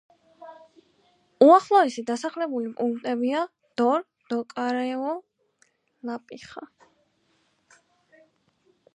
[1.47, 3.43] უახლოესი დასახლებული პუნქტებია:
[3.81, 5.11] დორ, ტოკარევო,
[6.11, 6.65] ლაპიხა.